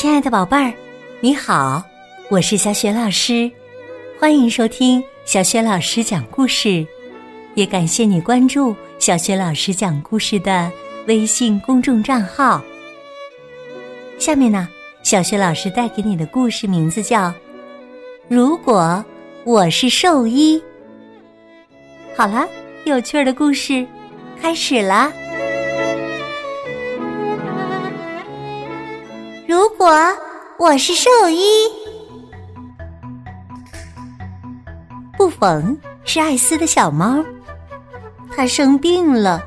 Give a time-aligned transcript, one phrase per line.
[0.00, 0.72] 亲爱的宝贝儿，
[1.20, 1.84] 你好，
[2.30, 3.52] 我是小雪老师，
[4.18, 6.86] 欢迎收听小雪老师讲故事，
[7.54, 10.72] 也感谢你关注小雪老师讲故事的
[11.06, 12.62] 微信公众账号。
[14.18, 14.66] 下面呢，
[15.02, 17.24] 小雪老师带给你的故事名字叫
[18.26, 19.04] 《如果
[19.44, 20.56] 我是兽医》。
[22.16, 22.48] 好了，
[22.84, 23.86] 有趣的故事
[24.40, 25.12] 开始啦！
[29.80, 29.88] 我
[30.58, 31.42] 我是兽医，
[35.16, 37.24] 布冯是艾斯的小猫，
[38.36, 39.42] 它生病了，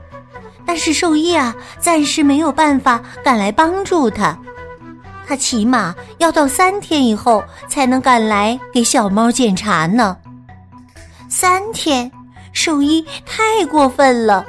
[0.66, 4.36] 但是兽医啊暂时没有办法赶来帮助它，
[5.28, 10.18] 他起码要到三天以后才能赶来给小猫检查呢。
[11.30, 12.12] 三天，
[12.54, 14.44] 兽医太过分了。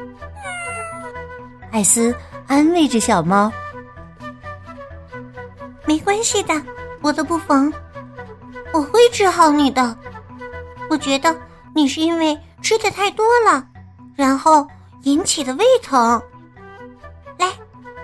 [1.71, 2.15] 艾斯
[2.46, 3.52] 安慰着小猫。
[5.95, 6.52] 没关系的，
[7.02, 7.73] 我的布冯，
[8.73, 9.96] 我会治好你的。
[10.91, 11.32] 我觉得
[11.73, 13.65] 你是因为吃的太多了，
[14.16, 14.66] 然后
[15.05, 16.21] 引起的胃疼。
[17.38, 17.49] 来，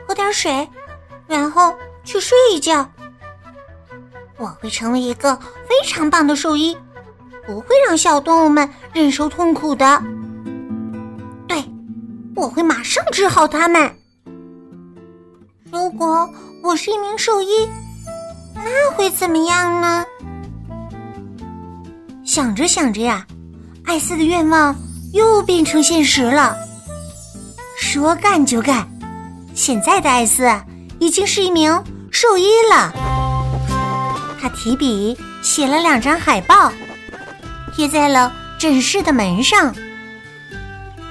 [0.06, 0.68] 喝点水，
[1.26, 2.88] 然后去睡一觉。
[4.36, 5.34] 我会成为一个
[5.66, 6.78] 非常棒的兽医，
[7.44, 10.00] 不会让小动物们忍受痛苦的。
[11.48, 11.64] 对，
[12.36, 13.92] 我会马上治好它们。
[15.72, 16.30] 如果。
[16.62, 17.66] 我是一名兽医，
[18.64, 20.04] 那会怎么样呢？
[22.24, 23.26] 想着想着呀，
[23.84, 24.76] 艾斯的愿望
[25.12, 26.56] 又变成现实了。
[27.76, 28.88] 说干就干，
[29.54, 30.48] 现在的艾斯
[31.00, 31.72] 已经是一名
[32.12, 32.92] 兽医了。
[34.40, 36.70] 他提笔写了两张海报，
[37.74, 39.74] 贴在了诊室的门上。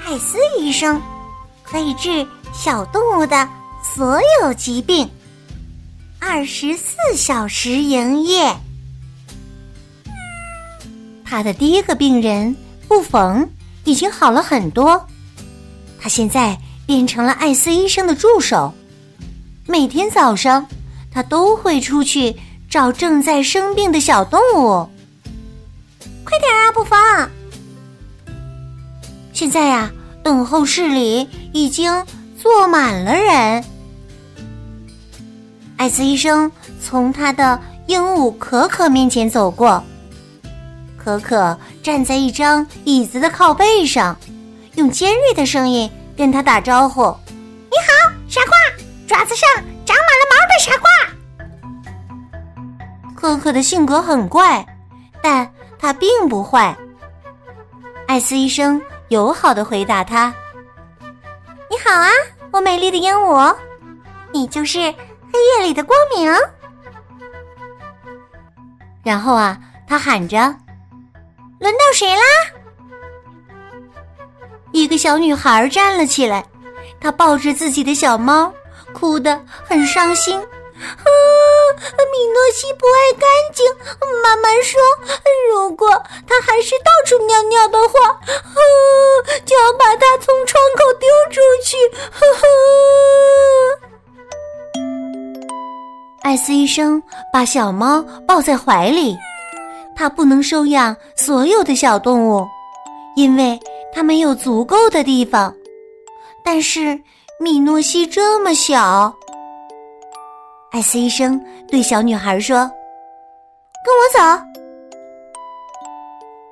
[0.06, 1.02] 艾斯医生
[1.64, 3.48] 可以治小动物的
[3.84, 5.10] 所有疾病。
[6.20, 8.56] 二十四小时营业。
[11.24, 12.56] 他的第一个病人
[12.88, 13.50] 布冯
[13.86, 15.08] 已经好了很多，
[16.00, 18.74] 他现在变成了艾斯医生的助手。
[19.66, 20.68] 每天早上，
[21.12, 22.36] 他都会出去
[22.70, 24.90] 找正在生病的小动物。
[26.26, 27.30] 快点啊，布冯！
[29.32, 29.92] 现在呀，
[30.24, 32.06] 等候室里已经
[32.42, 33.64] 坐满了人。
[35.80, 36.52] 艾斯医生
[36.82, 37.58] 从他的
[37.88, 39.82] 鹦鹉可可面前走过，
[40.98, 44.14] 可可站在一张椅子的靠背上，
[44.76, 47.04] 用尖锐的声音跟他打招呼
[47.72, 48.52] ：“你好，傻瓜，
[49.08, 49.50] 爪子上
[49.86, 50.90] 长满了毛的傻瓜。”
[53.16, 54.66] 可可的性格很怪，
[55.22, 56.78] 但他并不坏。
[58.06, 60.34] 艾斯医生友好的回答他
[61.72, 62.10] ：“你好啊，
[62.52, 63.56] 我美丽的鹦鹉，
[64.34, 64.94] 你就是。”
[65.32, 66.32] 黑夜里的光明。
[69.04, 69.58] 然后啊，
[69.88, 70.38] 他喊着
[71.60, 72.22] ：“轮到谁啦？”
[74.72, 76.46] 一个小女孩站了起来，
[77.00, 78.54] 她抱着自己的小猫，
[78.94, 80.38] 哭得很伤心。
[80.38, 80.46] 啊，
[82.12, 83.66] 米诺西不爱干净。
[84.24, 84.80] 妈妈说，
[85.52, 85.90] 如果
[86.28, 88.20] 他还是到处尿尿的话，
[96.40, 97.02] 斯医生
[97.32, 99.16] 把小猫抱在怀里，
[99.96, 102.48] 他不能收养所有的小动物，
[103.16, 103.60] 因为
[103.94, 105.54] 他没有足够的地方。
[106.44, 107.00] 但是
[107.40, 109.14] 米诺西这么小，
[110.72, 112.60] 艾斯医生对小女孩说
[113.86, 114.44] ：“跟我走。”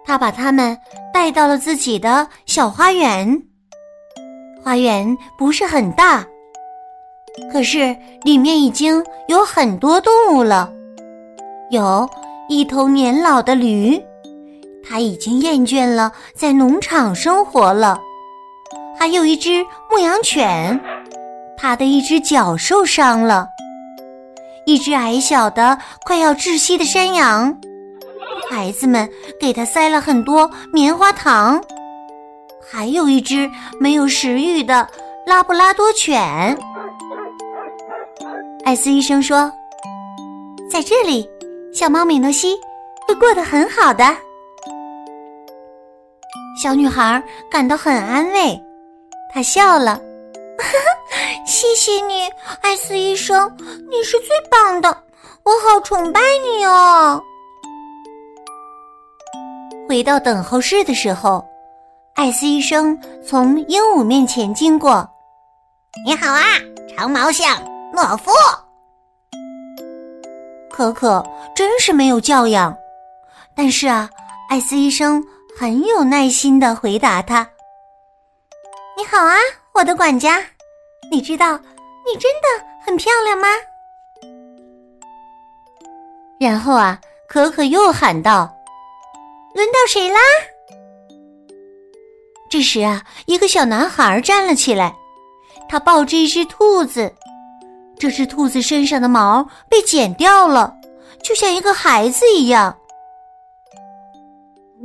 [0.05, 0.77] 他把他们
[1.13, 3.41] 带到了自己的小花园。
[4.63, 6.25] 花园不是很大。
[7.51, 10.71] 可是里面已经有很多动物了，
[11.71, 12.09] 有
[12.49, 14.01] 一头年老的驴，
[14.87, 17.99] 它已经厌倦了在农场生活了；
[18.97, 20.79] 还有一只牧羊犬，
[21.57, 23.47] 它的一只脚受伤了；
[24.66, 27.55] 一只矮小的快要窒息的山羊，
[28.49, 29.09] 孩子们
[29.40, 31.59] 给它塞了很多棉花糖；
[32.69, 33.49] 还有一只
[33.79, 34.87] 没有食欲的
[35.25, 36.57] 拉布拉多犬。
[38.67, 39.49] 艾斯医生说
[40.69, 41.25] ：“在这里，
[41.73, 42.53] 小猫米诺西
[43.08, 44.03] 会过得很好的。”
[46.61, 48.61] 小女孩感到很安慰，
[49.34, 49.97] 她笑了
[51.47, 52.23] ：“谢谢你，
[52.61, 53.49] 艾斯医生，
[53.90, 54.90] 你是最棒的，
[55.43, 57.23] 我好崇拜你哦。”
[59.87, 61.41] 回到等候室的时候，
[62.16, 65.09] 艾斯医生从鹦鹉面前经过
[66.05, 66.43] ：“你好啊，
[66.97, 67.58] 长毛象。”
[67.93, 68.31] 懦夫，
[70.69, 71.25] 可可
[71.55, 72.75] 真是没有教养。
[73.55, 74.09] 但是啊，
[74.49, 75.23] 艾斯医生
[75.57, 77.47] 很有耐心的回答他
[78.95, 79.35] ：“你好啊，
[79.73, 80.43] 我的管家，
[81.11, 81.57] 你知道
[82.05, 83.47] 你真的很漂亮吗？”
[86.40, 88.53] 然后啊，可可又喊道
[89.55, 90.19] ：“轮到谁啦？”
[92.49, 94.95] 这时啊，一个小男孩站了起来，
[95.67, 97.11] 他抱着一只兔子，
[97.99, 100.76] 这只兔子身上的毛被剪掉了，
[101.23, 102.78] 就像一个孩子一样。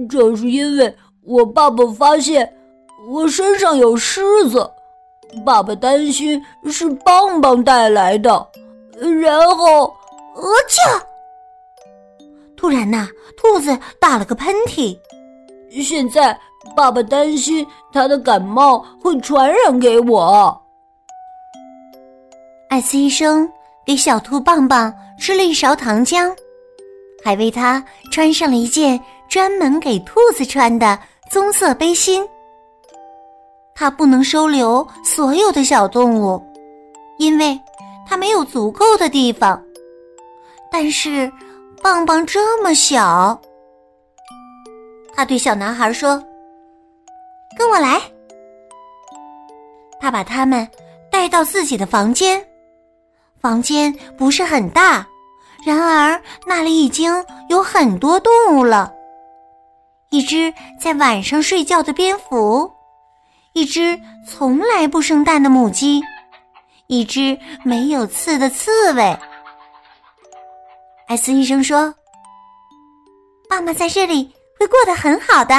[0.08, 2.50] 这是因为我爸爸发现
[3.10, 4.70] 我身上有虱子，
[5.44, 8.48] 爸爸担心是棒棒带来的，
[9.20, 9.94] 然后，
[10.34, 11.02] 呃啾！
[12.56, 14.96] 突然呐，兔子打了个喷嚏。
[15.82, 16.38] 现在
[16.76, 20.61] 爸爸担心他的感冒会传染给我。
[22.72, 23.46] 艾斯医生
[23.84, 26.34] 给小兔棒棒吃了一勺糖浆，
[27.22, 28.98] 还为它穿上了一件
[29.28, 30.98] 专门给兔子穿的
[31.28, 32.26] 棕色背心。
[33.74, 36.42] 他不能收留所有的小动物，
[37.18, 37.60] 因为
[38.08, 39.62] 他没有足够的地方。
[40.70, 41.30] 但是。
[41.82, 43.36] 棒棒这么小，
[45.16, 46.22] 他对小男孩说
[47.58, 48.00] ：“跟我来。”
[49.98, 50.66] 他把他们
[51.10, 52.40] 带到自己的房间。
[53.42, 55.04] 房间不是很大，
[55.66, 57.12] 然而那里已经
[57.48, 58.92] 有很多动物了：
[60.10, 62.70] 一只在晚上睡觉的蝙蝠，
[63.52, 63.98] 一只
[64.28, 66.00] 从来不生蛋的母鸡，
[66.86, 69.18] 一只没有刺的刺猬。
[71.08, 71.92] 艾斯医生说
[73.50, 75.54] ：“爸妈在这里会过得很好的。”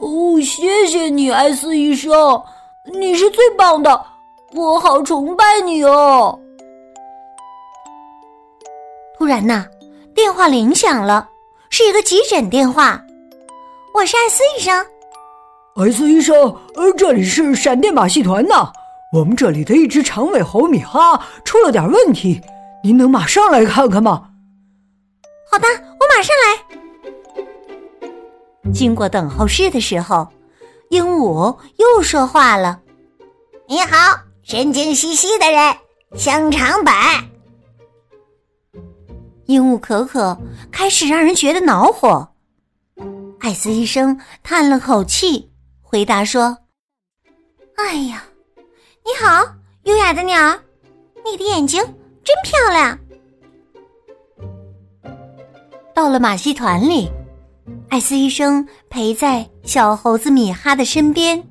[0.00, 2.40] 哦，谢谢你，艾斯医生，
[2.92, 4.06] 你是最棒的，
[4.54, 6.38] 我好崇拜你哦。
[9.18, 9.66] 突然呐，
[10.14, 11.28] 电话铃响了，
[11.68, 13.02] 是一个急诊电话。
[13.92, 14.86] 我是艾斯医生。
[15.74, 16.36] 艾斯医生，
[16.74, 18.70] 呃，这里是闪电马戏团呐。
[19.12, 22.40] 我们这里的一只长尾猴米哈出了点问题。
[22.84, 24.30] 您能马上来看看吗？
[25.50, 28.72] 好的，我马上来。
[28.72, 30.28] 经过等候室的时候，
[30.90, 32.80] 鹦鹉又说话了
[33.66, 35.76] ：“你好，神经兮兮的人，
[36.16, 36.94] 香肠版。”
[39.46, 40.40] 鹦鹉可可
[40.70, 42.28] 开始让人觉得恼火。
[43.40, 45.50] 艾斯医生叹了口气，
[45.82, 46.56] 回答说
[47.74, 48.22] ：“哎呀，
[49.04, 49.44] 你好，
[49.82, 50.56] 优雅的鸟，
[51.24, 51.82] 你的眼睛。”
[52.22, 52.98] 真漂亮！
[55.92, 57.10] 到了马戏团里，
[57.88, 61.44] 艾斯医生陪在小猴子米哈的身边。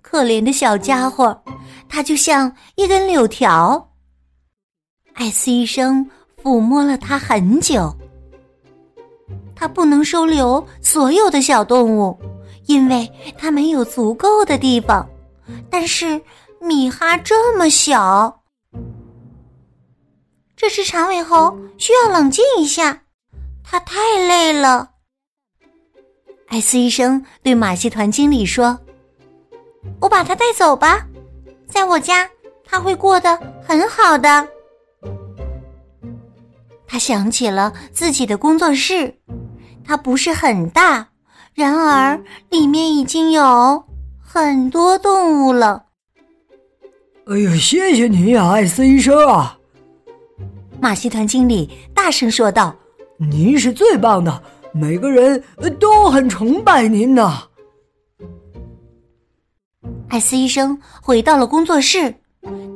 [0.00, 1.42] 可怜的小家伙，
[1.94, 3.90] 它就像一根柳条。
[5.12, 6.08] 艾斯医生
[6.42, 7.94] 抚摸了它很久。
[9.54, 12.18] 他不能收留所有的小动物，
[12.64, 13.06] 因为
[13.36, 15.06] 他没有足够的地方。
[15.68, 16.18] 但是
[16.62, 18.42] 米哈这么小。
[20.56, 23.02] 这只长尾猴需要冷静一下，
[23.62, 24.92] 它太累了。
[26.48, 28.78] 艾斯医生对马戏团经理说
[30.00, 31.06] ：“我把它带走吧，
[31.72, 32.28] 在我家
[32.64, 34.46] 他会过得很好的。”
[36.86, 39.14] 他想起了自己的工作室，
[39.82, 41.08] 它不是很大，
[41.54, 43.82] 然而里面已经有
[44.20, 45.84] 很多动物了。
[47.26, 49.56] 哎呀，谢谢你呀，艾斯医生啊！
[50.80, 52.76] 马戏团经理大声说道
[53.16, 54.42] ：“您是最棒的，
[54.74, 55.42] 每个人
[55.80, 57.44] 都很崇拜您呢。”
[60.12, 62.14] 艾斯医生回到了工作室，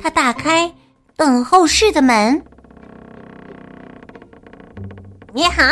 [0.00, 0.74] 他打开
[1.16, 2.42] 等候室的门。
[5.34, 5.62] “你好，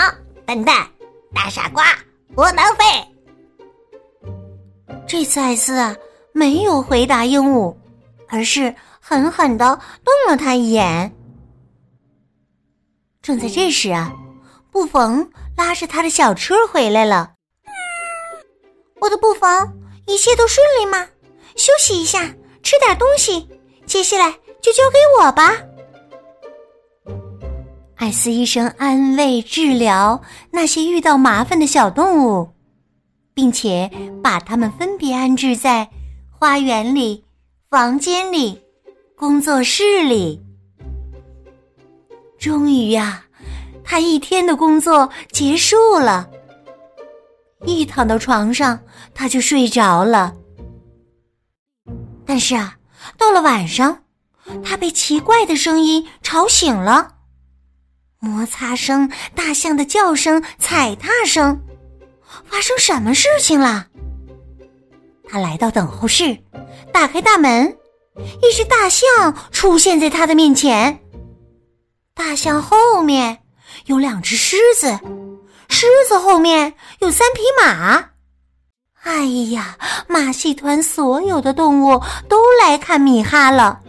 [0.44, 0.86] 笨蛋，
[1.32, 1.82] 大傻瓜，
[2.34, 2.84] 窝囊废。”
[5.08, 5.96] 这次艾斯啊
[6.34, 7.74] 没有回答鹦鹉，
[8.28, 11.10] 而是狠狠的瞪了他一眼。
[13.22, 14.12] 正在这时啊，
[14.70, 17.32] 布冯拉着他的小车回来了。
[19.00, 19.48] 我的布冯，
[20.06, 21.08] 一切都顺利吗？
[21.56, 23.48] 休息一下，吃点东西，
[23.86, 25.56] 接下来就交给我吧。
[27.96, 30.20] 艾斯医生安慰治疗
[30.50, 32.48] 那些遇到麻烦的小动物，
[33.32, 33.90] 并且
[34.22, 35.88] 把它们分别安置在
[36.30, 37.24] 花园里、
[37.70, 38.60] 房间里、
[39.16, 40.42] 工作室里。
[42.38, 43.24] 终于呀，
[43.82, 46.28] 他一天的工作结束了。
[47.64, 48.78] 一躺到床上，
[49.14, 50.34] 他就睡着了。
[52.26, 52.76] 但是啊，
[53.18, 54.02] 到了晚上，
[54.64, 57.12] 他被奇怪的声音吵醒了。
[58.18, 61.62] 摩擦声、大象的叫声、踩踏声，
[62.48, 63.86] 发生什么事情了？
[65.28, 66.38] 他来到等候室，
[66.92, 67.76] 打开大门，
[68.42, 71.00] 一只大象出现在他的面前。
[72.14, 73.42] 大象后面
[73.86, 74.98] 有两只狮子，
[75.68, 78.13] 狮子后面有三匹马。
[79.04, 79.76] 哎呀，
[80.08, 83.80] 马戏团所有的动物都来看米哈了。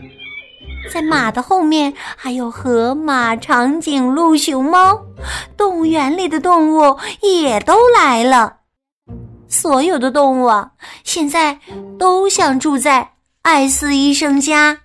[0.91, 5.01] 在马的后面还有河马、长颈鹿、熊猫，
[5.57, 8.57] 动物园里的动物也都来了。
[9.47, 10.71] 所有的动物啊，
[11.03, 11.57] 现在
[11.97, 13.09] 都想住在
[13.41, 14.77] 艾斯医生家。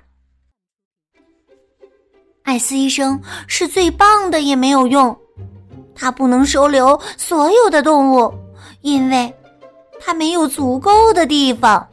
[2.44, 5.16] 艾斯医生是最棒的，也没有用，
[5.94, 8.32] 他不能收留所有的动物，
[8.80, 9.32] 因为
[10.00, 11.88] 他没有足够的地方。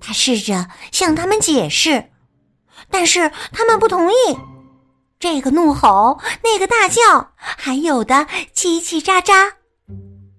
[0.00, 2.10] 他试着向他们解释。
[2.90, 4.14] 但是他们不同意，
[5.18, 8.14] 这个怒吼，那个大叫，还有的
[8.54, 9.52] 叽叽喳喳。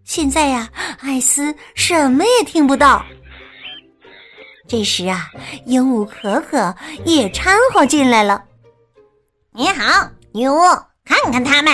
[0.03, 3.03] 现在呀，艾斯什么也听不到。
[4.67, 5.29] 这时啊，
[5.65, 8.43] 鹦鹉可可也掺和进来了。
[9.51, 10.59] 你好，女巫，
[11.03, 11.73] 看看他们。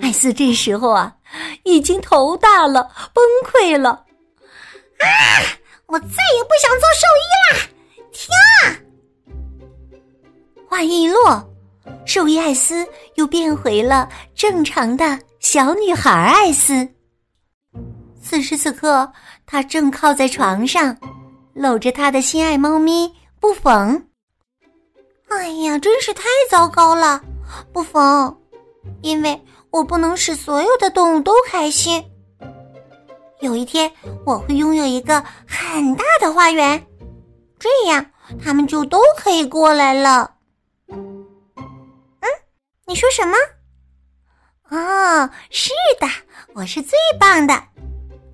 [0.00, 1.14] 艾斯这时候啊，
[1.64, 3.90] 已经头大了，崩溃了。
[3.90, 5.06] 啊！
[5.86, 7.68] 我再也不想做兽医啦！
[8.12, 8.28] 停！
[10.68, 11.46] 话音一落，
[12.06, 12.86] 兽医艾斯
[13.16, 16.88] 又变回了正常的小女孩艾斯。
[18.22, 19.12] 此时此刻，
[19.44, 20.96] 她正靠在床上，
[21.52, 24.02] 搂着她的心爱猫咪布冯。
[25.28, 27.20] 哎呀，真是太糟糕了，
[27.72, 28.34] 布冯！
[29.02, 29.38] 因为
[29.72, 32.04] 我不能使所有的动物都开心。
[33.40, 33.90] 有一天，
[34.24, 36.86] 我会拥有一个很大的花园。
[37.58, 38.04] 这样，
[38.42, 40.34] 他们就都可以过来了。
[40.88, 41.26] 嗯，
[42.86, 43.34] 你说什么？
[44.68, 46.06] 哦，是的，
[46.54, 47.54] 我是最棒的，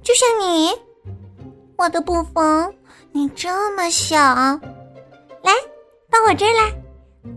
[0.02, 0.70] 就像你，
[1.76, 2.74] 我的布冯，
[3.12, 5.52] 你这么小，来
[6.10, 6.72] 到我这儿来，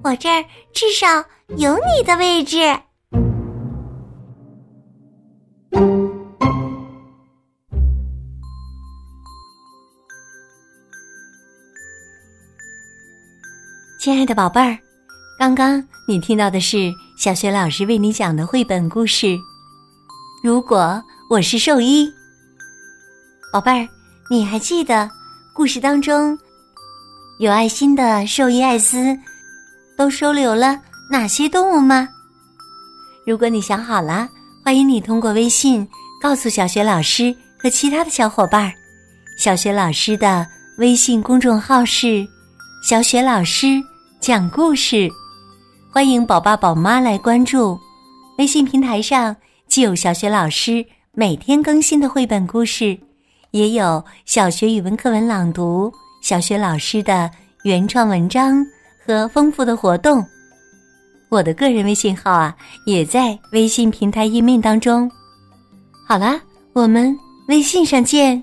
[0.04, 0.44] 我这儿
[0.74, 1.24] 至少
[1.58, 2.58] 有你的位置。
[14.02, 14.76] 亲爱的宝贝儿，
[15.38, 19.38] 刚刚你听到的是小学老师为你讲的绘本故事。
[20.44, 22.12] 如果我是兽医，
[23.54, 23.88] 宝贝儿，
[24.28, 25.08] 你还记得
[25.54, 26.36] 故事当中
[27.38, 29.16] 有爱心的兽医艾斯
[29.96, 30.82] 都收留了
[31.12, 32.10] 哪些动物吗？
[33.24, 34.28] 如果你想好了，
[34.66, 35.88] 欢迎你通过微信
[36.20, 37.32] 告诉小学老师
[37.62, 38.74] 和其他的小伙伴儿。
[39.38, 40.48] 小学老师的
[40.80, 42.28] 微信公众号是
[42.84, 43.80] “小雪老师”。
[44.22, 45.10] 讲故事，
[45.92, 47.76] 欢迎宝爸宝妈来关注。
[48.38, 49.36] 微信平台上
[49.68, 52.96] 既有小学老师每天更新的绘本故事，
[53.50, 57.32] 也有小学语文课文朗读、小学老师的
[57.64, 58.64] 原创文章
[59.04, 60.24] 和丰富的活动。
[61.30, 65.10] 我的个人微信号啊，也在微信平台页面当中。
[66.08, 66.40] 好啦，
[66.74, 68.40] 我们微信上见。